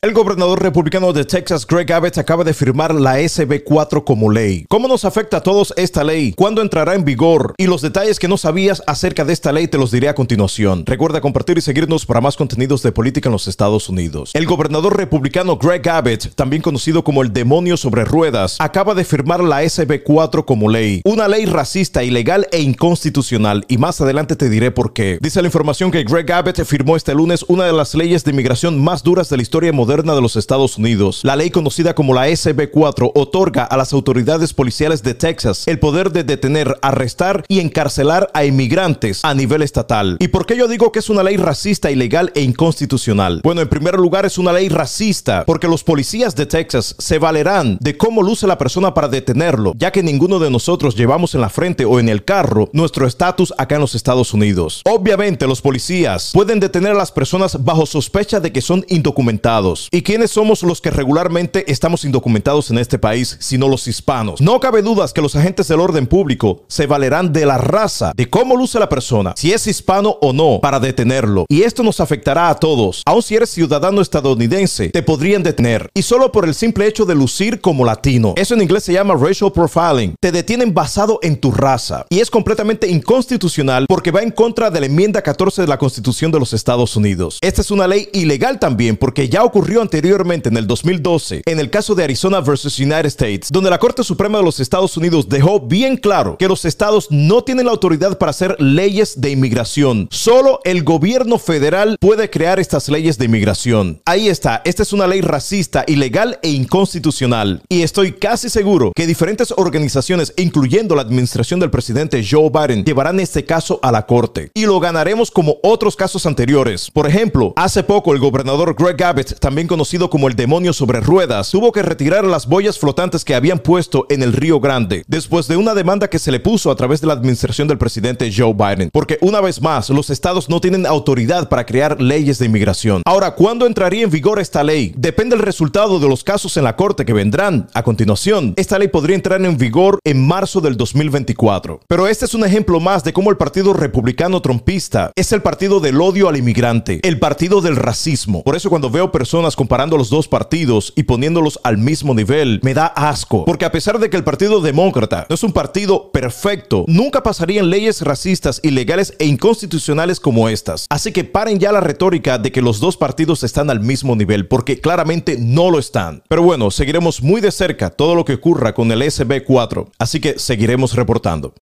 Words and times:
El 0.00 0.12
gobernador 0.12 0.62
republicano 0.62 1.12
de 1.12 1.24
Texas, 1.24 1.66
Greg 1.66 1.92
Abbott, 1.92 2.18
acaba 2.18 2.44
de 2.44 2.54
firmar 2.54 2.94
la 2.94 3.18
SB4 3.18 4.04
como 4.04 4.30
ley. 4.30 4.64
¿Cómo 4.68 4.86
nos 4.86 5.04
afecta 5.04 5.38
a 5.38 5.40
todos 5.40 5.74
esta 5.76 6.04
ley? 6.04 6.34
¿Cuándo 6.34 6.62
entrará 6.62 6.94
en 6.94 7.04
vigor? 7.04 7.52
Y 7.58 7.66
los 7.66 7.82
detalles 7.82 8.20
que 8.20 8.28
no 8.28 8.36
sabías 8.36 8.80
acerca 8.86 9.24
de 9.24 9.32
esta 9.32 9.50
ley 9.50 9.66
te 9.66 9.76
los 9.76 9.90
diré 9.90 10.08
a 10.08 10.14
continuación. 10.14 10.86
Recuerda 10.86 11.20
compartir 11.20 11.58
y 11.58 11.62
seguirnos 11.62 12.06
para 12.06 12.20
más 12.20 12.36
contenidos 12.36 12.80
de 12.84 12.92
política 12.92 13.28
en 13.28 13.32
los 13.32 13.48
Estados 13.48 13.88
Unidos. 13.88 14.30
El 14.34 14.46
gobernador 14.46 14.96
republicano 14.96 15.56
Greg 15.56 15.88
Abbott, 15.88 16.32
también 16.36 16.62
conocido 16.62 17.02
como 17.02 17.22
el 17.22 17.32
demonio 17.32 17.76
sobre 17.76 18.04
ruedas, 18.04 18.54
acaba 18.60 18.94
de 18.94 19.02
firmar 19.02 19.42
la 19.42 19.64
SB4 19.64 20.44
como 20.44 20.68
ley. 20.68 21.02
Una 21.06 21.26
ley 21.26 21.44
racista, 21.44 22.04
ilegal 22.04 22.46
e 22.52 22.60
inconstitucional. 22.60 23.64
Y 23.66 23.78
más 23.78 24.00
adelante 24.00 24.36
te 24.36 24.48
diré 24.48 24.70
por 24.70 24.92
qué. 24.92 25.18
Dice 25.20 25.42
la 25.42 25.48
información 25.48 25.90
que 25.90 26.04
Greg 26.04 26.30
Abbott 26.30 26.62
firmó 26.64 26.94
este 26.94 27.14
lunes 27.14 27.44
una 27.48 27.64
de 27.64 27.72
las 27.72 27.96
leyes 27.96 28.22
de 28.22 28.30
inmigración 28.30 28.80
más 28.80 29.02
duras 29.02 29.28
de 29.28 29.38
la 29.38 29.42
historia 29.42 29.72
moderna 29.72 29.87
de 29.88 30.20
los 30.20 30.36
Estados 30.36 30.76
Unidos. 30.76 31.20
La 31.22 31.34
ley 31.34 31.48
conocida 31.48 31.94
como 31.94 32.12
la 32.12 32.28
SB4 32.28 33.10
otorga 33.14 33.64
a 33.64 33.76
las 33.78 33.94
autoridades 33.94 34.52
policiales 34.52 35.02
de 35.02 35.14
Texas 35.14 35.66
el 35.66 35.78
poder 35.78 36.12
de 36.12 36.24
detener, 36.24 36.76
arrestar 36.82 37.42
y 37.48 37.60
encarcelar 37.60 38.30
a 38.34 38.44
inmigrantes 38.44 39.24
a 39.24 39.32
nivel 39.32 39.62
estatal. 39.62 40.18
¿Y 40.20 40.28
por 40.28 40.44
qué 40.44 40.58
yo 40.58 40.68
digo 40.68 40.92
que 40.92 40.98
es 40.98 41.08
una 41.08 41.22
ley 41.22 41.38
racista, 41.38 41.90
ilegal 41.90 42.30
e 42.34 42.42
inconstitucional? 42.42 43.40
Bueno, 43.42 43.62
en 43.62 43.68
primer 43.68 43.94
lugar 43.94 44.26
es 44.26 44.36
una 44.36 44.52
ley 44.52 44.68
racista 44.68 45.44
porque 45.46 45.68
los 45.68 45.84
policías 45.84 46.36
de 46.36 46.44
Texas 46.44 46.94
se 46.98 47.18
valerán 47.18 47.78
de 47.80 47.96
cómo 47.96 48.22
luce 48.22 48.46
la 48.46 48.58
persona 48.58 48.92
para 48.92 49.08
detenerlo, 49.08 49.72
ya 49.74 49.90
que 49.90 50.02
ninguno 50.02 50.38
de 50.38 50.50
nosotros 50.50 50.96
llevamos 50.96 51.34
en 51.34 51.40
la 51.40 51.48
frente 51.48 51.86
o 51.86 51.98
en 51.98 52.10
el 52.10 52.26
carro 52.26 52.68
nuestro 52.74 53.06
estatus 53.06 53.54
acá 53.56 53.76
en 53.76 53.80
los 53.80 53.94
Estados 53.94 54.34
Unidos. 54.34 54.82
Obviamente 54.84 55.46
los 55.46 55.62
policías 55.62 56.32
pueden 56.34 56.60
detener 56.60 56.92
a 56.92 56.96
las 56.96 57.10
personas 57.10 57.64
bajo 57.64 57.86
sospecha 57.86 58.38
de 58.38 58.52
que 58.52 58.60
son 58.60 58.84
indocumentados 58.88 59.77
¿Y 59.92 60.02
quiénes 60.02 60.32
somos 60.32 60.62
los 60.64 60.80
que 60.80 60.90
regularmente 60.90 61.70
estamos 61.70 62.04
indocumentados 62.04 62.70
en 62.70 62.78
este 62.78 62.98
país, 62.98 63.36
sino 63.38 63.68
los 63.68 63.86
hispanos? 63.86 64.40
No 64.40 64.58
cabe 64.58 64.82
dudas 64.82 65.12
que 65.12 65.22
los 65.22 65.36
agentes 65.36 65.68
del 65.68 65.78
orden 65.78 66.06
público 66.06 66.64
se 66.66 66.86
valerán 66.86 67.32
de 67.32 67.46
la 67.46 67.58
raza, 67.58 68.12
de 68.16 68.26
cómo 68.26 68.56
luce 68.56 68.78
la 68.78 68.88
persona, 68.88 69.34
si 69.36 69.52
es 69.52 69.66
hispano 69.66 70.16
o 70.20 70.32
no, 70.32 70.58
para 70.60 70.80
detenerlo. 70.80 71.46
Y 71.48 71.62
esto 71.62 71.82
nos 71.82 72.00
afectará 72.00 72.48
a 72.48 72.56
todos. 72.56 73.02
Aun 73.06 73.22
si 73.22 73.36
eres 73.36 73.50
ciudadano 73.50 74.00
estadounidense, 74.00 74.88
te 74.88 75.02
podrían 75.02 75.42
detener. 75.42 75.90
Y 75.94 76.02
solo 76.02 76.32
por 76.32 76.44
el 76.44 76.54
simple 76.54 76.86
hecho 76.86 77.04
de 77.04 77.14
lucir 77.14 77.60
como 77.60 77.84
latino. 77.84 78.34
Eso 78.36 78.54
en 78.54 78.62
inglés 78.62 78.84
se 78.84 78.92
llama 78.92 79.14
racial 79.14 79.52
profiling. 79.52 80.14
Te 80.20 80.32
detienen 80.32 80.74
basado 80.74 81.18
en 81.22 81.36
tu 81.36 81.50
raza. 81.50 82.06
Y 82.08 82.20
es 82.20 82.30
completamente 82.30 82.88
inconstitucional 82.88 83.86
porque 83.88 84.10
va 84.10 84.22
en 84.22 84.30
contra 84.30 84.70
de 84.70 84.80
la 84.80 84.86
enmienda 84.86 85.22
14 85.22 85.62
de 85.62 85.68
la 85.68 85.78
Constitución 85.78 86.32
de 86.32 86.38
los 86.38 86.52
Estados 86.52 86.96
Unidos. 86.96 87.38
Esta 87.40 87.60
es 87.60 87.70
una 87.70 87.86
ley 87.86 88.08
ilegal 88.12 88.58
también 88.58 88.96
porque 88.96 89.28
ya 89.28 89.44
ocurrió 89.44 89.67
anteriormente 89.76 90.48
en 90.48 90.56
el 90.56 90.66
2012 90.66 91.42
en 91.44 91.60
el 91.60 91.70
caso 91.70 91.94
de 91.94 92.04
Arizona 92.04 92.40
versus 92.40 92.78
United 92.78 93.06
States, 93.06 93.48
donde 93.50 93.70
la 93.70 93.78
Corte 93.78 94.02
Suprema 94.02 94.38
de 94.38 94.44
los 94.44 94.60
Estados 94.60 94.96
Unidos 94.96 95.28
dejó 95.28 95.60
bien 95.60 95.96
claro 95.96 96.36
que 96.38 96.48
los 96.48 96.64
estados 96.64 97.08
no 97.10 97.44
tienen 97.44 97.66
la 97.66 97.72
autoridad 97.72 98.18
para 98.18 98.30
hacer 98.30 98.56
leyes 98.58 99.20
de 99.20 99.30
inmigración. 99.30 100.08
Solo 100.10 100.60
el 100.64 100.82
gobierno 100.82 101.38
federal 101.38 101.96
puede 102.00 102.30
crear 102.30 102.58
estas 102.58 102.88
leyes 102.88 103.18
de 103.18 103.26
inmigración. 103.26 104.00
Ahí 104.04 104.28
está, 104.28 104.62
esta 104.64 104.82
es 104.82 104.92
una 104.92 105.06
ley 105.06 105.20
racista, 105.20 105.84
ilegal 105.86 106.38
e 106.42 106.50
inconstitucional. 106.50 107.62
Y 107.68 107.82
estoy 107.82 108.12
casi 108.12 108.48
seguro 108.48 108.92
que 108.94 109.06
diferentes 109.06 109.52
organizaciones, 109.56 110.32
incluyendo 110.36 110.94
la 110.94 111.02
administración 111.02 111.60
del 111.60 111.70
presidente 111.70 112.24
Joe 112.28 112.50
Biden, 112.50 112.84
llevarán 112.84 113.20
este 113.20 113.44
caso 113.44 113.80
a 113.82 113.92
la 113.92 114.06
Corte. 114.06 114.50
Y 114.54 114.66
lo 114.66 114.80
ganaremos 114.80 115.30
como 115.30 115.56
otros 115.62 115.96
casos 115.96 116.26
anteriores. 116.26 116.90
Por 116.90 117.06
ejemplo, 117.06 117.52
hace 117.56 117.82
poco 117.82 118.12
el 118.12 118.20
gobernador 118.20 118.74
Greg 118.78 119.02
Abbott 119.02 119.38
también 119.40 119.57
conocido 119.66 120.10
como 120.10 120.28
el 120.28 120.36
demonio 120.36 120.72
sobre 120.72 121.00
ruedas, 121.00 121.50
tuvo 121.50 121.72
que 121.72 121.82
retirar 121.82 122.24
las 122.24 122.46
boyas 122.46 122.78
flotantes 122.78 123.24
que 123.24 123.34
habían 123.34 123.58
puesto 123.58 124.06
en 124.10 124.22
el 124.22 124.32
Río 124.32 124.60
Grande, 124.60 125.04
después 125.08 125.48
de 125.48 125.56
una 125.56 125.74
demanda 125.74 126.08
que 126.08 126.18
se 126.18 126.30
le 126.30 126.40
puso 126.40 126.70
a 126.70 126.76
través 126.76 127.00
de 127.00 127.06
la 127.06 127.14
administración 127.14 127.66
del 127.66 127.78
presidente 127.78 128.30
Joe 128.34 128.54
Biden. 128.54 128.90
Porque 128.92 129.18
una 129.20 129.40
vez 129.40 129.60
más, 129.60 129.90
los 129.90 130.10
estados 130.10 130.48
no 130.48 130.60
tienen 130.60 130.86
autoridad 130.86 131.48
para 131.48 131.66
crear 131.66 132.00
leyes 132.00 132.38
de 132.38 132.46
inmigración. 132.46 133.02
Ahora, 133.04 133.34
¿cuándo 133.34 133.66
entraría 133.66 134.04
en 134.04 134.10
vigor 134.10 134.38
esta 134.38 134.62
ley? 134.62 134.92
Depende 134.96 135.36
del 135.36 135.44
resultado 135.44 135.98
de 135.98 136.08
los 136.08 136.22
casos 136.22 136.56
en 136.56 136.64
la 136.64 136.76
corte 136.76 137.04
que 137.04 137.12
vendrán 137.12 137.68
a 137.74 137.82
continuación. 137.82 138.54
Esta 138.56 138.78
ley 138.78 138.88
podría 138.88 139.16
entrar 139.16 139.44
en 139.44 139.56
vigor 139.56 139.98
en 140.04 140.26
marzo 140.26 140.60
del 140.60 140.76
2024. 140.76 141.80
Pero 141.88 142.06
este 142.06 142.24
es 142.24 142.34
un 142.34 142.44
ejemplo 142.44 142.80
más 142.80 143.04
de 143.04 143.12
cómo 143.12 143.30
el 143.30 143.36
Partido 143.36 143.72
Republicano 143.72 144.42
Trumpista 144.42 145.12
es 145.16 145.32
el 145.32 145.42
partido 145.42 145.80
del 145.80 146.00
odio 146.00 146.28
al 146.28 146.36
inmigrante, 146.36 147.00
el 147.02 147.18
partido 147.18 147.60
del 147.60 147.76
racismo. 147.76 148.42
Por 148.42 148.56
eso 148.56 148.68
cuando 148.68 148.90
veo 148.90 149.10
comparando 149.56 149.96
los 149.96 150.10
dos 150.10 150.28
partidos 150.28 150.92
y 150.96 151.04
poniéndolos 151.04 151.58
al 151.62 151.78
mismo 151.78 152.14
nivel 152.14 152.60
me 152.62 152.74
da 152.74 152.86
asco. 152.86 153.44
Porque 153.44 153.64
a 153.64 153.72
pesar 153.72 153.98
de 153.98 154.10
que 154.10 154.16
el 154.16 154.24
Partido 154.24 154.60
Demócrata 154.60 155.26
no 155.28 155.34
es 155.34 155.42
un 155.42 155.52
partido 155.52 156.10
perfecto, 156.12 156.84
nunca 156.88 157.22
pasarían 157.22 157.70
leyes 157.70 158.02
racistas, 158.02 158.60
ilegales 158.62 159.14
e 159.18 159.26
inconstitucionales 159.26 160.20
como 160.20 160.48
estas. 160.48 160.86
Así 160.90 161.12
que 161.12 161.24
paren 161.24 161.58
ya 161.58 161.72
la 161.72 161.80
retórica 161.80 162.38
de 162.38 162.52
que 162.52 162.62
los 162.62 162.80
dos 162.80 162.96
partidos 162.96 163.44
están 163.44 163.70
al 163.70 163.80
mismo 163.80 164.16
nivel, 164.16 164.46
porque 164.46 164.80
claramente 164.80 165.36
no 165.38 165.70
lo 165.70 165.78
están. 165.78 166.22
Pero 166.28 166.42
bueno, 166.42 166.70
seguiremos 166.70 167.22
muy 167.22 167.40
de 167.40 167.50
cerca 167.50 167.90
todo 167.90 168.14
lo 168.14 168.24
que 168.24 168.34
ocurra 168.34 168.74
con 168.74 168.90
el 168.92 169.02
SB4, 169.02 169.88
así 169.98 170.20
que 170.20 170.38
seguiremos 170.38 170.94
reportando. 170.94 171.52